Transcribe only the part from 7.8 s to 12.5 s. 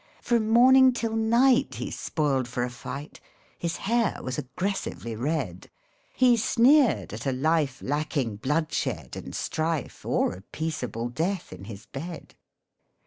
lacking bloodshed and strife, Or a peaceable death in his bed.